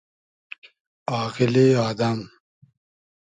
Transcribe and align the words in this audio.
آغیلی 1.19 1.67
آدئم 1.87 2.19